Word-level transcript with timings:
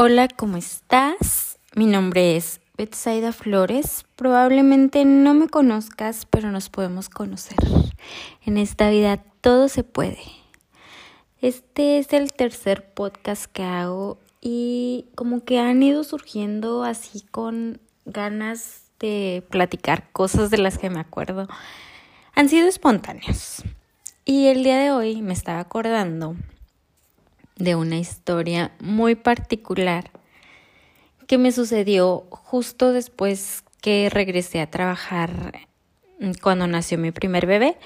Hola, 0.00 0.28
¿cómo 0.28 0.56
estás? 0.56 1.58
Mi 1.74 1.86
nombre 1.86 2.36
es 2.36 2.60
Betsaida 2.76 3.32
Flores. 3.32 4.04
Probablemente 4.14 5.04
no 5.04 5.34
me 5.34 5.48
conozcas, 5.48 6.24
pero 6.24 6.52
nos 6.52 6.68
podemos 6.68 7.08
conocer. 7.08 7.56
En 8.46 8.58
esta 8.58 8.90
vida 8.90 9.16
todo 9.40 9.66
se 9.66 9.82
puede. 9.82 10.20
Este 11.40 11.98
es 11.98 12.12
el 12.12 12.32
tercer 12.32 12.94
podcast 12.94 13.46
que 13.46 13.64
hago 13.64 14.20
y 14.40 15.06
como 15.16 15.44
que 15.44 15.58
han 15.58 15.82
ido 15.82 16.04
surgiendo 16.04 16.84
así 16.84 17.22
con 17.22 17.80
ganas 18.04 18.82
de 19.00 19.44
platicar 19.50 20.12
cosas 20.12 20.52
de 20.52 20.58
las 20.58 20.78
que 20.78 20.90
me 20.90 21.00
acuerdo. 21.00 21.48
Han 22.36 22.48
sido 22.48 22.68
espontáneos. 22.68 23.64
Y 24.24 24.46
el 24.46 24.62
día 24.62 24.78
de 24.78 24.92
hoy 24.92 25.22
me 25.22 25.32
estaba 25.32 25.58
acordando 25.58 26.36
de 27.58 27.74
una 27.74 27.98
historia 27.98 28.72
muy 28.80 29.14
particular 29.14 30.10
que 31.26 31.38
me 31.38 31.52
sucedió 31.52 32.26
justo 32.30 32.92
después 32.92 33.62
que 33.82 34.08
regresé 34.10 34.60
a 34.60 34.70
trabajar 34.70 35.58
cuando 36.42 36.66
nació 36.66 36.98
mi 36.98 37.12
primer 37.12 37.46
bebé. 37.46 37.76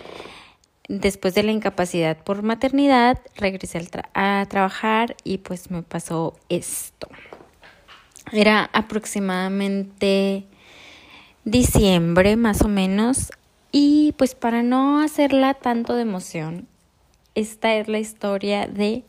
Después 0.88 1.34
de 1.34 1.42
la 1.42 1.52
incapacidad 1.52 2.16
por 2.22 2.42
maternidad, 2.42 3.20
regresé 3.36 3.88
a, 4.14 4.46
trabajar 4.48 5.16
y 5.24 5.38
pues 5.38 5.70
me 5.70 5.82
pasó 5.82 6.36
esto. 6.48 7.08
Era 8.30 8.70
aproximadamente 8.72 10.46
diciembre 11.44 12.36
más 12.36 12.62
o 12.62 12.68
menos 12.68 13.32
y 13.72 14.14
pues 14.18 14.34
para 14.34 14.62
no 14.62 15.00
hacerla 15.00 15.54
tanto 15.54 15.96
de 15.96 16.02
emoción, 16.02 16.68
esta 17.34 17.74
es 17.74 17.88
la 17.88 17.98
historia 17.98 18.66
de 18.66 19.04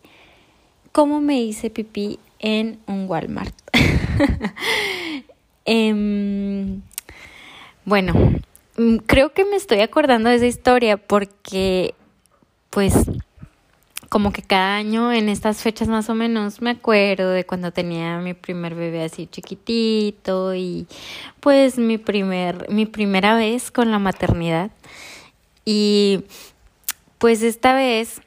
cómo 0.94 1.20
me 1.20 1.42
hice 1.42 1.70
pipí 1.70 2.20
en 2.40 2.80
un 2.88 3.10
Walmart. 3.10 3.54
Em, 5.66 6.82
bueno, 7.86 8.14
mm, 8.78 8.98
creo 9.06 9.32
que 9.32 9.46
me 9.46 9.56
estoy 9.56 9.80
acordando 9.80 10.30
de 10.30 10.36
esa 10.36 10.46
historia 10.46 10.98
porque, 10.98 11.96
pues, 12.70 12.94
como 14.10 14.34
que 14.34 14.42
cada 14.42 14.76
año 14.76 15.14
en 15.14 15.30
estas 15.30 15.62
fechas 15.62 15.88
más 15.88 16.10
o 16.10 16.16
menos 16.16 16.62
me 16.62 16.70
acuerdo 16.70 17.32
de 17.32 17.46
cuando 17.46 17.72
tenía 17.72 18.20
mi 18.20 18.34
primer 18.34 18.76
bebé 18.76 19.06
así 19.06 19.26
chiquitito 19.26 20.54
y 20.54 20.86
pues 21.40 21.80
mi 21.80 21.98
primer 21.98 22.70
mi 22.70 22.86
primera 22.86 23.36
vez 23.36 23.72
con 23.72 23.90
la 23.90 23.98
maternidad 23.98 24.70
y 25.66 26.26
pues 27.18 27.42
esta 27.42 27.74
vez 27.74 28.22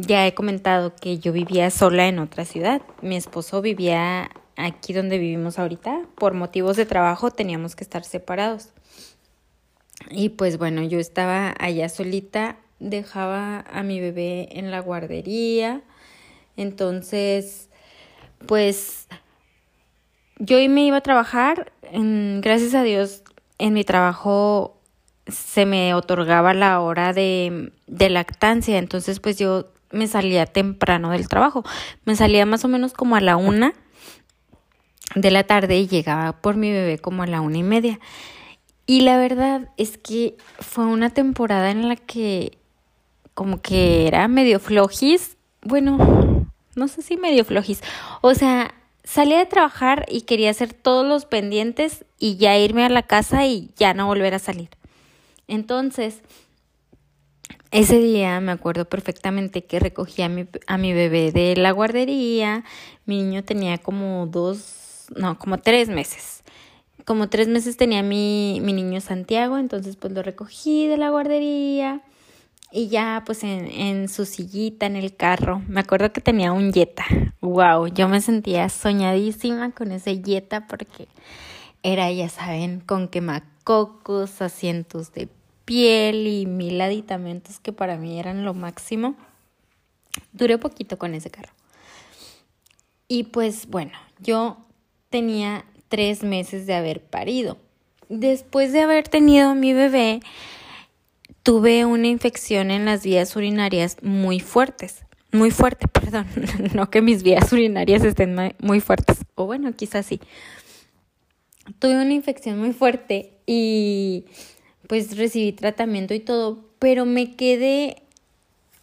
ya 0.00 0.26
he 0.26 0.34
comentado 0.34 0.94
que 0.94 1.18
yo 1.18 1.32
vivía 1.32 1.70
sola 1.70 2.08
en 2.08 2.18
otra 2.18 2.44
ciudad. 2.44 2.82
Mi 3.02 3.16
esposo 3.16 3.62
vivía 3.62 4.30
aquí 4.56 4.92
donde 4.92 5.18
vivimos 5.18 5.58
ahorita. 5.58 6.02
Por 6.16 6.34
motivos 6.34 6.76
de 6.76 6.86
trabajo 6.86 7.30
teníamos 7.30 7.76
que 7.76 7.84
estar 7.84 8.04
separados. 8.04 8.70
Y 10.10 10.30
pues 10.30 10.58
bueno, 10.58 10.82
yo 10.82 10.98
estaba 10.98 11.54
allá 11.58 11.88
solita, 11.88 12.56
dejaba 12.78 13.60
a 13.60 13.82
mi 13.82 14.00
bebé 14.00 14.48
en 14.52 14.70
la 14.70 14.80
guardería. 14.80 15.82
Entonces, 16.56 17.68
pues 18.46 19.08
yo 20.38 20.56
me 20.68 20.84
iba 20.84 20.98
a 20.98 21.02
trabajar. 21.02 21.72
gracias 21.92 22.74
a 22.74 22.82
Dios, 22.82 23.22
en 23.58 23.74
mi 23.74 23.84
trabajo 23.84 24.76
se 25.26 25.66
me 25.66 25.94
otorgaba 25.94 26.54
la 26.54 26.80
hora 26.80 27.12
de, 27.12 27.72
de 27.86 28.10
lactancia. 28.10 28.78
Entonces, 28.78 29.20
pues 29.20 29.38
yo 29.38 29.70
me 29.90 30.06
salía 30.06 30.46
temprano 30.46 31.10
del 31.10 31.28
trabajo. 31.28 31.64
Me 32.04 32.16
salía 32.16 32.46
más 32.46 32.64
o 32.64 32.68
menos 32.68 32.92
como 32.92 33.16
a 33.16 33.20
la 33.20 33.36
una 33.36 33.74
de 35.14 35.30
la 35.30 35.44
tarde 35.44 35.78
y 35.78 35.88
llegaba 35.88 36.32
por 36.32 36.56
mi 36.56 36.70
bebé 36.70 36.98
como 36.98 37.22
a 37.22 37.26
la 37.26 37.40
una 37.40 37.58
y 37.58 37.62
media. 37.62 37.98
Y 38.86 39.00
la 39.02 39.18
verdad 39.18 39.68
es 39.76 39.98
que 39.98 40.36
fue 40.58 40.84
una 40.86 41.10
temporada 41.10 41.70
en 41.70 41.88
la 41.88 41.96
que 41.96 42.58
como 43.34 43.60
que 43.62 44.06
era 44.06 44.26
medio 44.28 44.60
flojis. 44.60 45.36
Bueno, 45.62 46.46
no 46.74 46.88
sé 46.88 47.02
si 47.02 47.16
medio 47.16 47.44
flojis. 47.44 47.82
O 48.20 48.34
sea, 48.34 48.74
salía 49.04 49.38
de 49.38 49.46
trabajar 49.46 50.06
y 50.08 50.22
quería 50.22 50.50
hacer 50.50 50.72
todos 50.72 51.06
los 51.06 51.24
pendientes 51.24 52.04
y 52.18 52.36
ya 52.36 52.56
irme 52.58 52.84
a 52.84 52.88
la 52.88 53.02
casa 53.02 53.46
y 53.46 53.70
ya 53.76 53.94
no 53.94 54.06
volver 54.06 54.34
a 54.34 54.38
salir. 54.38 54.70
Entonces, 55.48 56.22
ese 57.70 57.98
día 58.00 58.40
me 58.40 58.52
acuerdo 58.52 58.84
perfectamente 58.84 59.64
que 59.64 59.78
recogí 59.78 60.22
a 60.22 60.28
mi, 60.28 60.46
a 60.66 60.78
mi 60.78 60.92
bebé 60.92 61.32
de 61.32 61.54
la 61.56 61.70
guardería. 61.70 62.64
Mi 63.06 63.22
niño 63.22 63.44
tenía 63.44 63.78
como 63.78 64.26
dos, 64.26 65.06
no, 65.14 65.38
como 65.38 65.58
tres 65.58 65.88
meses. 65.88 66.42
Como 67.04 67.28
tres 67.28 67.48
meses 67.48 67.76
tenía 67.76 68.02
mi, 68.02 68.60
mi 68.62 68.72
niño 68.72 69.00
Santiago, 69.00 69.58
entonces 69.58 69.96
pues 69.96 70.12
lo 70.12 70.22
recogí 70.22 70.86
de 70.86 70.96
la 70.96 71.10
guardería 71.10 72.02
y 72.72 72.88
ya 72.88 73.22
pues 73.26 73.42
en, 73.42 73.66
en 73.66 74.08
su 74.08 74.26
sillita 74.26 74.86
en 74.86 74.96
el 74.96 75.16
carro. 75.16 75.62
Me 75.66 75.80
acuerdo 75.80 76.12
que 76.12 76.20
tenía 76.20 76.52
un 76.52 76.72
Jetta. 76.72 77.04
Wow, 77.40 77.86
yo 77.88 78.08
me 78.08 78.20
sentía 78.20 78.68
soñadísima 78.68 79.72
con 79.72 79.92
ese 79.92 80.22
Jetta 80.22 80.66
porque 80.66 81.08
era, 81.82 82.10
ya 82.12 82.28
saben, 82.28 82.80
con 82.80 83.08
quemacocos, 83.08 84.42
asientos 84.42 85.12
de 85.12 85.28
piel 85.64 86.26
y 86.26 86.46
mil 86.46 86.80
aditamentos 86.80 87.60
que 87.60 87.72
para 87.72 87.96
mí 87.96 88.18
eran 88.18 88.44
lo 88.44 88.54
máximo. 88.54 89.16
Duré 90.32 90.58
poquito 90.58 90.98
con 90.98 91.14
ese 91.14 91.30
carro. 91.30 91.52
Y 93.08 93.24
pues 93.24 93.66
bueno, 93.66 93.92
yo 94.20 94.58
tenía 95.08 95.64
tres 95.88 96.22
meses 96.22 96.66
de 96.66 96.74
haber 96.74 97.02
parido. 97.02 97.58
Después 98.08 98.72
de 98.72 98.80
haber 98.80 99.08
tenido 99.08 99.54
mi 99.54 99.72
bebé, 99.72 100.20
tuve 101.42 101.84
una 101.84 102.06
infección 102.06 102.70
en 102.70 102.84
las 102.84 103.04
vías 103.04 103.34
urinarias 103.36 103.96
muy 104.02 104.40
fuertes. 104.40 105.04
Muy 105.32 105.50
fuerte, 105.50 105.86
perdón. 105.92 106.26
No 106.74 106.90
que 106.90 107.02
mis 107.02 107.22
vías 107.22 107.52
urinarias 107.52 108.04
estén 108.04 108.36
muy 108.60 108.80
fuertes. 108.80 109.18
O 109.34 109.46
bueno, 109.46 109.72
quizás 109.74 110.06
sí. 110.06 110.20
Tuve 111.78 111.96
una 111.96 112.12
infección 112.12 112.58
muy 112.58 112.72
fuerte 112.72 113.38
y 113.46 114.24
pues 114.90 115.16
recibí 115.16 115.52
tratamiento 115.52 116.14
y 116.14 116.18
todo, 116.18 116.64
pero 116.80 117.06
me 117.06 117.36
quedé, 117.36 118.02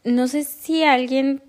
no 0.06 0.29
sé 0.29 0.45
si 0.45 0.85
alguien 0.85 1.44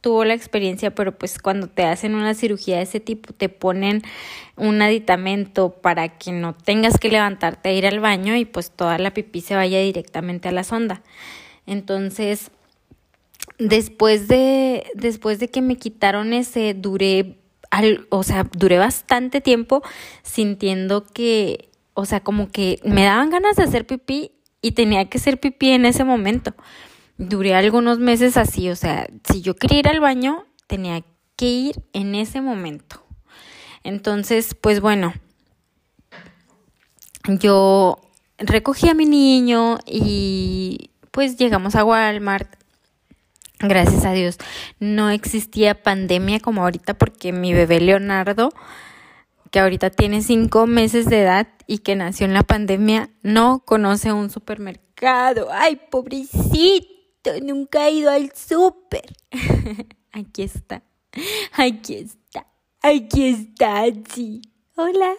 tuvo 0.00 0.24
la 0.24 0.34
experiencia, 0.34 0.94
pero 0.94 1.18
pues 1.18 1.40
cuando 1.40 1.66
te 1.66 1.82
hacen 1.82 2.14
una 2.14 2.34
cirugía 2.34 2.76
de 2.76 2.82
ese 2.82 3.00
tipo 3.00 3.32
te 3.32 3.48
ponen 3.48 4.02
un 4.56 4.80
aditamento 4.80 5.72
para 5.72 6.16
que 6.16 6.30
no 6.30 6.54
tengas 6.54 7.00
que 7.00 7.08
levantarte 7.08 7.70
a 7.70 7.72
ir 7.72 7.88
al 7.88 7.98
baño 7.98 8.36
y 8.36 8.44
pues 8.44 8.70
toda 8.70 8.98
la 8.98 9.12
pipí 9.12 9.40
se 9.40 9.56
vaya 9.56 9.80
directamente 9.80 10.48
a 10.48 10.52
la 10.52 10.62
sonda. 10.62 11.02
Entonces, 11.66 12.52
después 13.58 14.28
de 14.28 14.84
después 14.94 15.40
de 15.40 15.48
que 15.48 15.60
me 15.60 15.74
quitaron 15.74 16.34
ese 16.34 16.72
duré 16.72 17.38
al, 17.72 18.06
o 18.10 18.22
sea, 18.22 18.48
duré 18.52 18.78
bastante 18.78 19.40
tiempo 19.40 19.82
sintiendo 20.22 21.04
que 21.04 21.73
o 21.94 22.04
sea, 22.04 22.20
como 22.20 22.50
que 22.50 22.80
me 22.84 23.04
daban 23.04 23.30
ganas 23.30 23.56
de 23.56 23.64
hacer 23.64 23.86
pipí 23.86 24.32
y 24.60 24.72
tenía 24.72 25.08
que 25.08 25.18
hacer 25.18 25.40
pipí 25.40 25.70
en 25.70 25.86
ese 25.86 26.04
momento. 26.04 26.54
Duré 27.16 27.54
algunos 27.54 27.98
meses 27.98 28.36
así, 28.36 28.68
o 28.70 28.76
sea, 28.76 29.06
si 29.24 29.40
yo 29.40 29.54
quería 29.54 29.78
ir 29.78 29.88
al 29.88 30.00
baño, 30.00 30.44
tenía 30.66 31.02
que 31.36 31.46
ir 31.46 31.82
en 31.92 32.14
ese 32.14 32.40
momento. 32.40 33.04
Entonces, 33.84 34.54
pues 34.54 34.80
bueno, 34.80 35.14
yo 37.28 37.98
recogí 38.38 38.88
a 38.88 38.94
mi 38.94 39.06
niño 39.06 39.78
y 39.86 40.90
pues 41.10 41.36
llegamos 41.36 41.74
a 41.76 41.84
Walmart. 41.84 42.48
Gracias 43.60 44.04
a 44.04 44.12
Dios 44.12 44.38
no 44.78 45.10
existía 45.10 45.82
pandemia 45.82 46.40
como 46.40 46.62
ahorita 46.62 46.94
porque 46.94 47.32
mi 47.32 47.54
bebé 47.54 47.80
Leonardo 47.80 48.50
que 49.54 49.60
ahorita 49.60 49.90
tiene 49.90 50.20
cinco 50.20 50.66
meses 50.66 51.06
de 51.06 51.20
edad 51.20 51.46
y 51.68 51.78
que 51.78 51.94
nació 51.94 52.26
en 52.26 52.34
la 52.34 52.42
pandemia, 52.42 53.10
no 53.22 53.62
conoce 53.64 54.12
un 54.12 54.28
supermercado. 54.28 55.46
¡Ay, 55.52 55.78
pobrecito! 55.92 57.30
Nunca 57.40 57.84
ha 57.84 57.90
ido 57.90 58.10
al 58.10 58.32
súper. 58.34 59.04
Aquí 60.10 60.42
está. 60.42 60.82
Aquí 61.52 61.94
está. 61.94 62.48
Aquí 62.82 63.28
está, 63.28 63.84
sí. 64.12 64.42
Hola. 64.74 65.12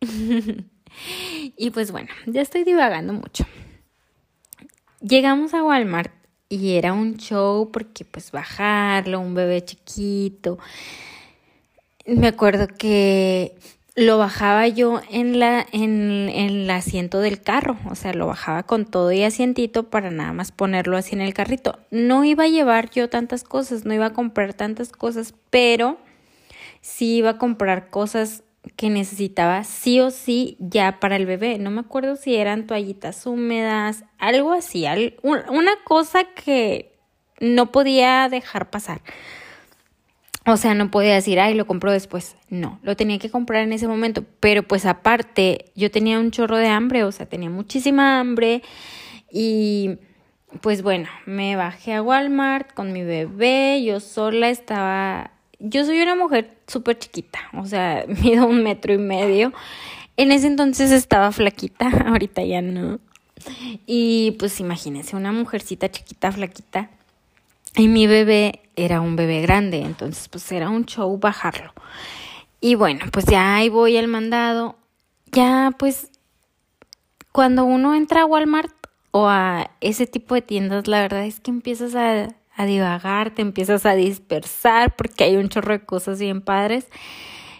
y 1.56 1.70
pues 1.70 1.90
bueno, 1.90 2.10
ya 2.26 2.42
estoy 2.42 2.62
divagando 2.62 3.14
mucho. 3.14 3.44
Llegamos 5.00 5.54
a 5.54 5.64
Walmart 5.64 6.12
y 6.48 6.76
era 6.76 6.92
un 6.92 7.16
show 7.16 7.72
porque 7.72 8.04
pues 8.04 8.30
bajarlo, 8.30 9.18
un 9.18 9.34
bebé 9.34 9.64
chiquito 9.64 10.60
me 12.06 12.28
acuerdo 12.28 12.66
que 12.66 13.54
lo 13.96 14.18
bajaba 14.18 14.66
yo 14.68 15.00
en 15.10 15.38
la 15.38 15.66
en, 15.72 16.28
en, 16.30 16.50
el 16.50 16.70
asiento 16.70 17.20
del 17.20 17.42
carro, 17.42 17.76
o 17.90 17.94
sea, 17.94 18.14
lo 18.14 18.26
bajaba 18.26 18.62
con 18.62 18.86
todo 18.86 19.12
y 19.12 19.22
asientito 19.24 19.90
para 19.90 20.10
nada 20.10 20.32
más 20.32 20.52
ponerlo 20.52 20.96
así 20.96 21.14
en 21.14 21.20
el 21.20 21.34
carrito. 21.34 21.78
No 21.90 22.24
iba 22.24 22.44
a 22.44 22.48
llevar 22.48 22.90
yo 22.90 23.08
tantas 23.08 23.44
cosas, 23.44 23.84
no 23.84 23.92
iba 23.92 24.06
a 24.06 24.12
comprar 24.12 24.54
tantas 24.54 24.92
cosas, 24.92 25.34
pero 25.50 25.98
sí 26.80 27.16
iba 27.16 27.30
a 27.30 27.38
comprar 27.38 27.90
cosas 27.90 28.44
que 28.76 28.90
necesitaba 28.90 29.64
sí 29.64 30.00
o 30.00 30.10
sí 30.10 30.56
ya 30.60 31.00
para 31.00 31.16
el 31.16 31.26
bebé. 31.26 31.58
No 31.58 31.70
me 31.70 31.80
acuerdo 31.80 32.16
si 32.16 32.36
eran 32.36 32.66
toallitas 32.66 33.26
húmedas, 33.26 34.04
algo 34.18 34.52
así, 34.52 34.86
una 35.22 35.72
cosa 35.84 36.24
que 36.24 36.98
no 37.40 37.72
podía 37.72 38.28
dejar 38.30 38.70
pasar. 38.70 39.00
O 40.52 40.56
sea, 40.56 40.74
no 40.74 40.90
podía 40.90 41.14
decir, 41.14 41.40
ay, 41.40 41.54
lo 41.54 41.66
compro 41.66 41.92
después. 41.92 42.36
No, 42.48 42.78
lo 42.82 42.96
tenía 42.96 43.18
que 43.18 43.30
comprar 43.30 43.62
en 43.62 43.72
ese 43.72 43.88
momento. 43.88 44.24
Pero 44.40 44.62
pues 44.62 44.86
aparte, 44.86 45.66
yo 45.74 45.90
tenía 45.90 46.18
un 46.18 46.30
chorro 46.30 46.56
de 46.56 46.68
hambre, 46.68 47.04
o 47.04 47.12
sea, 47.12 47.26
tenía 47.26 47.50
muchísima 47.50 48.20
hambre. 48.20 48.62
Y 49.30 49.98
pues 50.60 50.82
bueno, 50.82 51.08
me 51.26 51.56
bajé 51.56 51.94
a 51.94 52.02
Walmart 52.02 52.74
con 52.74 52.92
mi 52.92 53.04
bebé, 53.04 53.82
yo 53.84 54.00
sola 54.00 54.50
estaba 54.50 55.30
yo 55.60 55.84
soy 55.84 56.00
una 56.00 56.16
mujer 56.16 56.56
súper 56.66 56.98
chiquita, 56.98 57.38
o 57.52 57.66
sea, 57.66 58.04
mido 58.22 58.46
un 58.46 58.62
metro 58.62 58.92
y 58.92 58.98
medio. 58.98 59.52
En 60.16 60.32
ese 60.32 60.46
entonces 60.46 60.90
estaba 60.90 61.30
flaquita, 61.32 61.88
ahorita 62.06 62.42
ya 62.42 62.62
no. 62.62 62.98
Y 63.86 64.32
pues 64.32 64.60
imagínense, 64.60 65.16
una 65.16 65.32
mujercita 65.32 65.90
chiquita, 65.90 66.32
flaquita. 66.32 66.90
Y 67.76 67.88
mi 67.88 68.06
bebé 68.06 68.62
era 68.76 69.00
un 69.00 69.16
bebé 69.16 69.40
grande, 69.42 69.82
entonces 69.82 70.28
pues 70.28 70.50
era 70.52 70.68
un 70.68 70.86
show 70.86 71.18
bajarlo. 71.18 71.72
Y 72.60 72.74
bueno, 72.74 73.06
pues 73.12 73.26
ya 73.26 73.56
ahí 73.56 73.68
voy 73.68 73.96
al 73.96 74.08
mandado. 74.08 74.76
Ya 75.32 75.72
pues 75.78 76.10
cuando 77.32 77.64
uno 77.64 77.94
entra 77.94 78.22
a 78.22 78.26
Walmart 78.26 78.72
o 79.12 79.28
a 79.28 79.70
ese 79.80 80.06
tipo 80.06 80.34
de 80.34 80.42
tiendas, 80.42 80.88
la 80.88 81.00
verdad 81.00 81.24
es 81.24 81.40
que 81.40 81.50
empiezas 81.50 81.94
a 81.94 82.28
a 82.60 82.66
divagar, 82.66 83.30
te 83.30 83.40
empiezas 83.40 83.86
a 83.86 83.94
dispersar 83.94 84.94
porque 84.94 85.24
hay 85.24 85.36
un 85.36 85.48
chorro 85.48 85.72
de 85.72 85.84
cosas 85.84 86.20
bien 86.20 86.42
padres. 86.42 86.86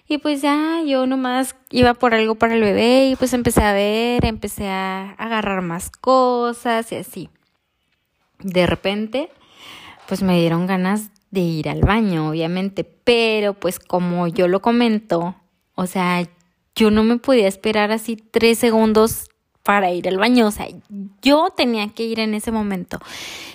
Y 0.06 0.18
pues 0.18 0.42
ya 0.42 0.82
yo 0.84 1.06
nomás 1.06 1.56
iba 1.70 1.94
por 1.94 2.14
algo 2.14 2.34
para 2.34 2.54
el 2.54 2.60
bebé 2.60 3.06
y 3.06 3.16
pues 3.16 3.32
empecé 3.32 3.62
a 3.62 3.72
ver, 3.72 4.24
empecé 4.26 4.68
a 4.68 5.12
agarrar 5.12 5.62
más 5.62 5.88
cosas 5.88 6.92
y 6.92 6.96
así. 6.96 7.30
De 8.40 8.66
repente, 8.66 9.30
pues 10.10 10.24
me 10.24 10.40
dieron 10.40 10.66
ganas 10.66 11.10
de 11.30 11.38
ir 11.38 11.68
al 11.68 11.82
baño, 11.82 12.30
obviamente, 12.30 12.82
pero 12.82 13.54
pues 13.54 13.78
como 13.78 14.26
yo 14.26 14.48
lo 14.48 14.60
comento, 14.60 15.36
o 15.76 15.86
sea, 15.86 16.28
yo 16.74 16.90
no 16.90 17.04
me 17.04 17.18
podía 17.18 17.46
esperar 17.46 17.92
así 17.92 18.16
tres 18.16 18.58
segundos 18.58 19.28
para 19.62 19.92
ir 19.92 20.08
al 20.08 20.18
baño, 20.18 20.48
o 20.48 20.50
sea, 20.50 20.66
yo 21.22 21.50
tenía 21.56 21.86
que 21.90 22.02
ir 22.02 22.18
en 22.18 22.34
ese 22.34 22.50
momento. 22.50 22.98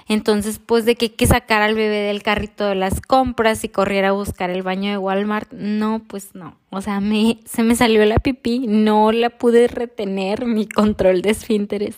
Entonces, 0.07 0.61
pues 0.65 0.85
de 0.85 0.95
que 0.95 1.13
que 1.13 1.27
sacar 1.27 1.61
al 1.61 1.75
bebé 1.75 1.97
del 1.97 2.23
carrito 2.23 2.67
de 2.67 2.75
las 2.75 3.01
compras 3.01 3.65
y 3.65 3.67
corriera 3.67 4.09
a 4.09 4.13
buscar 4.13 4.49
el 4.49 4.63
baño 4.63 4.91
de 4.91 4.97
Walmart, 4.97 5.51
no, 5.51 6.03
pues 6.07 6.35
no. 6.35 6.55
O 6.69 6.79
sea, 6.79 7.01
me, 7.01 7.39
se 7.43 7.63
me 7.63 7.75
salió 7.75 8.05
la 8.05 8.19
pipí, 8.19 8.65
no 8.65 9.11
la 9.11 9.29
pude 9.29 9.67
retener, 9.67 10.45
mi 10.45 10.69
control 10.69 11.21
de 11.21 11.31
esfínteres 11.31 11.97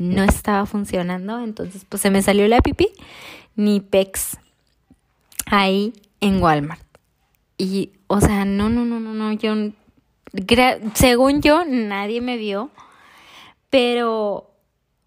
no 0.00 0.22
estaba 0.22 0.64
funcionando, 0.64 1.40
entonces 1.40 1.84
pues 1.86 2.00
se 2.00 2.10
me 2.10 2.22
salió 2.22 2.48
la 2.48 2.62
pipí, 2.62 2.88
ni 3.60 3.80
pex 3.80 4.38
ahí 5.46 5.92
en 6.20 6.42
Walmart. 6.42 6.82
Y, 7.58 7.92
o 8.06 8.20
sea, 8.20 8.44
no, 8.44 8.68
no, 8.68 8.84
no, 8.84 9.00
no, 9.00 9.12
no, 9.12 9.32
yo, 9.32 9.54
según 10.94 11.42
yo, 11.42 11.64
nadie 11.66 12.20
me 12.20 12.36
vio 12.36 12.70
pero, 13.70 14.50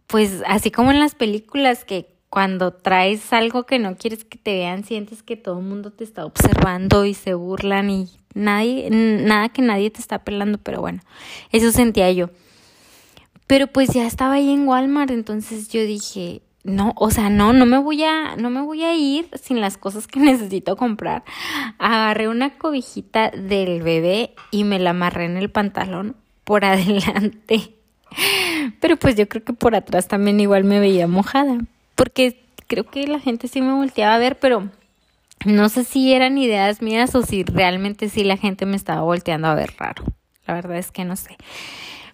pues 0.07 0.41
así 0.47 0.71
como 0.71 0.91
en 0.91 0.99
las 0.99 1.15
películas 1.15 1.83
que 1.83 2.07
cuando 2.29 2.71
traes 2.71 3.31
algo 3.31 3.65
que 3.65 3.77
no 3.77 3.95
quieres 3.95 4.23
que 4.23 4.39
te 4.39 4.53
vean, 4.53 4.85
sientes 4.85 5.21
que 5.21 5.37
todo 5.37 5.59
el 5.59 5.65
mundo 5.65 5.91
te 5.91 6.03
está 6.03 6.25
observando 6.25 7.05
y 7.05 7.13
se 7.13 7.35
burlan 7.35 7.89
y 7.91 8.09
nadie, 8.33 8.89
nada 8.89 9.49
que 9.49 9.61
nadie 9.61 9.91
te 9.91 9.99
está 9.99 10.23
pelando, 10.23 10.57
pero 10.57 10.81
bueno, 10.81 11.01
eso 11.51 11.71
sentía 11.71 12.11
yo. 12.11 12.29
Pero 13.45 13.67
pues 13.67 13.89
ya 13.89 14.07
estaba 14.07 14.35
ahí 14.35 14.51
en 14.51 14.67
Walmart, 14.67 15.11
entonces 15.11 15.67
yo 15.67 15.81
dije, 15.81 16.41
no, 16.63 16.93
o 16.95 17.11
sea, 17.11 17.29
no, 17.29 17.51
no 17.51 17.65
me 17.65 17.77
voy 17.77 18.03
a, 18.03 18.37
no 18.37 18.49
me 18.49 18.61
voy 18.61 18.83
a 18.83 18.95
ir 18.95 19.29
sin 19.41 19.59
las 19.59 19.77
cosas 19.77 20.07
que 20.07 20.19
necesito 20.21 20.77
comprar. 20.77 21.23
Agarré 21.77 22.27
una 22.27 22.57
cobijita 22.57 23.31
del 23.31 23.81
bebé 23.81 24.33
y 24.51 24.63
me 24.63 24.79
la 24.79 24.91
amarré 24.91 25.25
en 25.25 25.37
el 25.37 25.49
pantalón 25.49 26.15
por 26.43 26.65
adelante. 26.65 27.75
Pero 28.79 28.97
pues 28.97 29.15
yo 29.15 29.27
creo 29.27 29.43
que 29.43 29.53
por 29.53 29.75
atrás 29.75 30.07
también 30.07 30.39
igual 30.39 30.63
me 30.63 30.79
veía 30.79 31.07
mojada, 31.07 31.57
porque 31.95 32.45
creo 32.67 32.85
que 32.85 33.07
la 33.07 33.19
gente 33.19 33.47
sí 33.47 33.61
me 33.61 33.73
volteaba 33.73 34.15
a 34.15 34.19
ver, 34.19 34.37
pero 34.39 34.69
no 35.45 35.67
sé 35.67 35.83
si 35.83 36.13
eran 36.13 36.37
ideas 36.37 36.81
mías 36.81 37.15
o 37.15 37.23
si 37.23 37.43
realmente 37.43 38.09
sí 38.09 38.23
la 38.23 38.37
gente 38.37 38.65
me 38.65 38.75
estaba 38.75 39.01
volteando 39.01 39.47
a 39.47 39.55
ver 39.55 39.73
raro. 39.77 40.03
La 40.45 40.53
verdad 40.53 40.77
es 40.77 40.91
que 40.91 41.05
no 41.05 41.15
sé. 41.15 41.37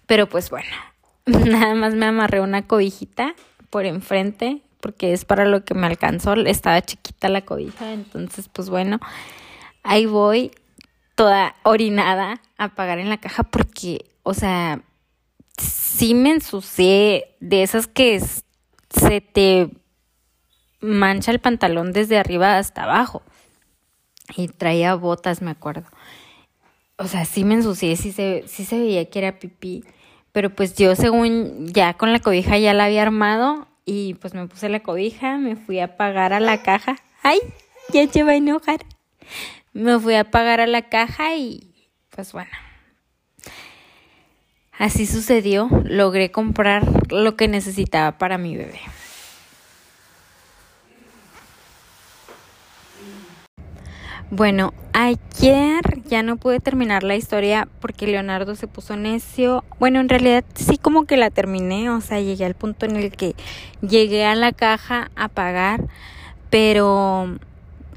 Pero 0.05 0.29
pues 0.29 0.49
bueno, 0.49 0.69
nada 1.25 1.75
más 1.75 1.93
me 1.93 2.05
amarré 2.05 2.39
una 2.39 2.63
cobijita 2.63 3.35
por 3.69 3.85
enfrente 3.85 4.61
porque 4.79 5.13
es 5.13 5.25
para 5.25 5.45
lo 5.45 5.65
que 5.65 5.73
me 5.73 5.87
alcanzó. 5.87 6.33
Estaba 6.33 6.81
chiquita 6.81 7.29
la 7.29 7.41
cobija, 7.41 7.93
entonces 7.93 8.49
pues 8.49 8.69
bueno, 8.69 8.99
ahí 9.83 10.05
voy 10.05 10.51
toda 11.15 11.55
orinada 11.63 12.41
a 12.57 12.75
pagar 12.75 12.99
en 12.99 13.09
la 13.09 13.17
caja 13.17 13.43
porque, 13.43 14.05
o 14.23 14.33
sea, 14.33 14.81
sí 15.57 16.13
me 16.13 16.31
ensucié 16.31 17.35
de 17.41 17.63
esas 17.63 17.87
que 17.87 18.21
se 18.89 19.21
te 19.21 19.69
mancha 20.79 21.31
el 21.31 21.39
pantalón 21.39 21.91
desde 21.91 22.17
arriba 22.17 22.57
hasta 22.57 22.83
abajo. 22.83 23.21
Y 24.35 24.47
traía 24.47 24.95
botas, 24.95 25.41
me 25.41 25.51
acuerdo. 25.51 25.89
O 26.97 27.07
sea, 27.07 27.25
sí 27.25 27.43
me 27.43 27.55
ensucié, 27.55 27.95
sí 27.95 28.11
se, 28.11 28.43
sí 28.47 28.63
se 28.63 28.79
veía 28.79 29.09
que 29.09 29.19
era 29.19 29.39
pipí. 29.39 29.83
Pero 30.31 30.49
pues 30.49 30.75
yo 30.75 30.95
según 30.95 31.67
ya 31.67 31.95
con 31.95 32.13
la 32.13 32.19
cobija 32.19 32.57
ya 32.57 32.73
la 32.73 32.85
había 32.85 33.01
armado 33.01 33.67
y 33.85 34.13
pues 34.15 34.33
me 34.33 34.47
puse 34.47 34.69
la 34.69 34.81
cobija, 34.81 35.37
me 35.37 35.55
fui 35.55 35.79
a 35.79 35.97
pagar 35.97 36.33
a 36.33 36.39
la 36.39 36.61
caja. 36.61 36.97
¡Ay! 37.23 37.39
Ya 37.91 38.07
se 38.07 38.23
va 38.23 38.31
a 38.31 38.35
enojar. 38.35 38.85
Me 39.73 39.99
fui 39.99 40.15
a 40.15 40.29
pagar 40.29 40.61
a 40.61 40.67
la 40.67 40.83
caja 40.89 41.35
y 41.35 41.89
pues 42.09 42.33
bueno, 42.33 42.51
Así 44.79 45.05
sucedió, 45.05 45.69
logré 45.83 46.31
comprar 46.31 47.11
lo 47.11 47.35
que 47.35 47.49
necesitaba 47.49 48.17
para 48.17 48.37
mi 48.37 48.55
bebé. 48.55 48.79
Bueno, 54.31 54.75
ayer 54.93 55.81
ya 56.07 56.21
no 56.21 56.37
pude 56.37 56.59
terminar 56.59 57.01
la 57.01 57.15
historia 57.15 57.67
porque 57.81 58.05
Leonardo 58.05 58.53
se 58.53 58.67
puso 58.67 58.95
necio. 58.95 59.63
Bueno, 59.79 59.99
en 59.99 60.07
realidad 60.07 60.43
sí 60.53 60.77
como 60.77 61.05
que 61.05 61.17
la 61.17 61.31
terminé, 61.31 61.89
o 61.89 61.99
sea, 61.99 62.21
llegué 62.21 62.45
al 62.45 62.53
punto 62.53 62.85
en 62.85 62.95
el 62.95 63.11
que 63.11 63.35
llegué 63.81 64.25
a 64.25 64.35
la 64.35 64.51
caja 64.51 65.09
a 65.15 65.29
pagar, 65.29 65.85
pero 66.51 67.39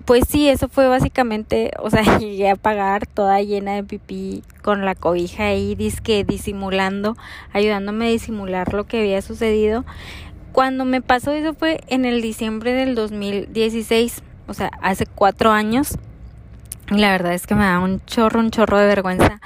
pues 0.06 0.24
sí, 0.26 0.48
eso 0.48 0.70
fue 0.70 0.88
básicamente, 0.88 1.70
o 1.78 1.90
sea, 1.90 2.02
llegué 2.18 2.48
a 2.48 2.56
pagar 2.56 3.06
toda 3.06 3.42
llena 3.42 3.74
de 3.74 3.84
pipí 3.84 4.42
con 4.62 4.86
la 4.86 4.94
cobija 4.94 5.44
ahí, 5.48 5.74
disque 5.74 6.24
disimulando, 6.24 7.14
ayudándome 7.52 8.06
a 8.06 8.10
disimular 8.10 8.72
lo 8.72 8.84
que 8.84 9.00
había 9.00 9.20
sucedido. 9.20 9.84
Cuando 10.52 10.86
me 10.86 11.02
pasó 11.02 11.32
eso 11.32 11.52
fue 11.52 11.80
en 11.88 12.06
el 12.06 12.22
diciembre 12.22 12.72
del 12.72 12.94
2016, 12.94 14.22
o 14.46 14.54
sea, 14.54 14.70
hace 14.80 15.04
cuatro 15.04 15.50
años. 15.50 15.98
Y 16.92 16.98
la 16.98 17.10
verdad 17.10 17.34
es 17.34 17.46
que 17.46 17.54
me 17.54 17.64
da 17.64 17.78
un 17.78 18.04
chorro, 18.04 18.40
un 18.40 18.50
chorro 18.50 18.78
de 18.78 18.86
vergüenza. 18.86 19.40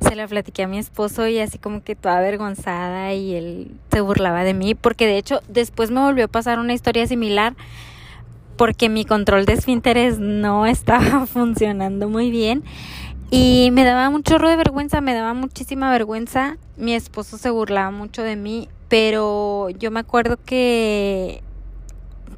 Se 0.00 0.14
la 0.14 0.26
platiqué 0.26 0.64
a 0.64 0.68
mi 0.68 0.78
esposo 0.78 1.26
y 1.26 1.38
así 1.40 1.58
como 1.58 1.82
que 1.82 1.96
toda 1.96 2.18
avergonzada 2.18 3.12
y 3.14 3.34
él 3.34 3.72
se 3.90 4.00
burlaba 4.00 4.44
de 4.44 4.54
mí, 4.54 4.74
porque 4.74 5.06
de 5.06 5.18
hecho 5.18 5.40
después 5.48 5.90
me 5.90 6.00
volvió 6.00 6.26
a 6.26 6.28
pasar 6.28 6.58
una 6.58 6.72
historia 6.72 7.06
similar 7.06 7.54
porque 8.56 8.88
mi 8.88 9.04
control 9.04 9.44
de 9.44 9.54
esfínteres 9.54 10.18
no 10.18 10.66
estaba 10.66 11.26
funcionando 11.26 12.08
muy 12.08 12.30
bien 12.30 12.64
y 13.30 13.70
me 13.72 13.84
daba 13.84 14.08
un 14.08 14.22
chorro 14.22 14.48
de 14.48 14.56
vergüenza, 14.56 15.00
me 15.00 15.14
daba 15.14 15.34
muchísima 15.34 15.90
vergüenza. 15.90 16.56
Mi 16.76 16.94
esposo 16.94 17.36
se 17.36 17.50
burlaba 17.50 17.90
mucho 17.90 18.22
de 18.22 18.36
mí, 18.36 18.68
pero 18.88 19.68
yo 19.70 19.90
me 19.90 20.00
acuerdo 20.00 20.38
que 20.44 21.42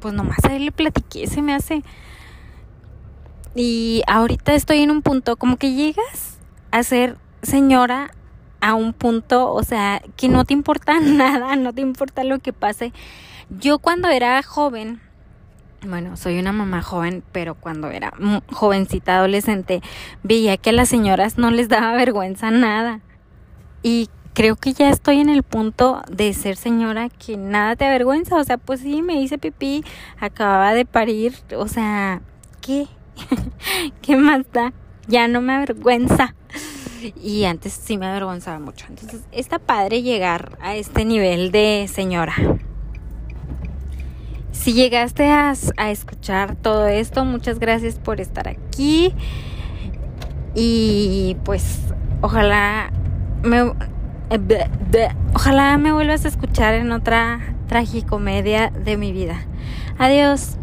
pues 0.01 0.13
nomás 0.13 0.43
a 0.43 0.55
él 0.55 0.65
le 0.65 0.71
platiqué, 0.71 1.27
se 1.27 1.41
me 1.41 1.53
hace. 1.53 1.83
Y 3.55 4.03
ahorita 4.07 4.53
estoy 4.53 4.79
en 4.81 4.91
un 4.91 5.01
punto 5.01 5.35
como 5.35 5.57
que 5.57 5.73
llegas 5.73 6.37
a 6.71 6.83
ser 6.83 7.17
señora 7.41 8.11
a 8.61 8.75
un 8.75 8.93
punto, 8.93 9.51
o 9.51 9.63
sea, 9.63 10.01
que 10.15 10.29
no 10.29 10.45
te 10.45 10.53
importa 10.53 10.99
nada, 11.01 11.55
no 11.55 11.73
te 11.73 11.81
importa 11.81 12.23
lo 12.23 12.39
que 12.39 12.53
pase. 12.53 12.93
Yo 13.49 13.79
cuando 13.79 14.07
era 14.07 14.41
joven, 14.43 15.01
bueno, 15.85 16.15
soy 16.15 16.39
una 16.39 16.51
mamá 16.51 16.83
joven, 16.83 17.23
pero 17.31 17.55
cuando 17.55 17.89
era 17.89 18.13
jovencita 18.51 19.17
adolescente 19.17 19.81
veía 20.21 20.55
que 20.57 20.69
a 20.69 20.73
las 20.73 20.89
señoras 20.89 21.39
no 21.39 21.49
les 21.49 21.69
daba 21.69 21.93
vergüenza 21.93 22.51
nada. 22.51 23.01
Y 23.81 24.09
creo 24.33 24.55
que 24.55 24.73
ya 24.73 24.89
estoy 24.89 25.19
en 25.19 25.29
el 25.29 25.41
punto 25.41 26.03
de 26.09 26.33
ser 26.33 26.55
señora 26.55 27.09
que 27.09 27.35
nada 27.35 27.75
te 27.75 27.85
avergüenza. 27.85 28.37
O 28.37 28.43
sea, 28.43 28.57
pues 28.57 28.81
sí, 28.81 29.01
me 29.01 29.19
hice 29.21 29.39
pipí, 29.39 29.83
acababa 30.19 30.75
de 30.75 30.85
parir. 30.85 31.33
O 31.57 31.67
sea, 31.67 32.21
¿qué? 32.61 32.87
¿Qué 34.01 34.15
más 34.15 34.45
da? 34.51 34.73
ya 35.07 35.27
no 35.27 35.41
me 35.41 35.53
avergüenza. 35.53 36.33
Y 37.21 37.45
antes 37.45 37.73
sí 37.73 37.97
me 37.97 38.07
avergonzaba 38.07 38.59
mucho. 38.59 38.85
Entonces, 38.89 39.21
está 39.31 39.59
padre 39.59 40.01
llegar 40.01 40.57
a 40.61 40.75
este 40.75 41.03
nivel 41.03 41.51
de 41.51 41.87
señora. 41.91 42.35
Si 44.51 44.73
llegaste 44.73 45.27
a, 45.29 45.53
escuchar 45.89 46.55
todo 46.55 46.87
esto, 46.87 47.25
muchas 47.25 47.57
gracias 47.57 47.95
por 47.95 48.21
estar 48.21 48.47
aquí. 48.47 49.13
Y 50.53 51.37
pues 51.43 51.79
ojalá 52.21 52.91
me, 53.41 53.73
ojalá 55.33 55.77
me 55.77 55.91
vuelvas 55.91 56.25
a 56.25 56.27
escuchar 56.27 56.75
en 56.75 56.91
otra 56.91 57.55
tragicomedia 57.67 58.69
de 58.69 58.97
mi 58.97 59.11
vida. 59.11 59.45
Adiós. 59.97 60.57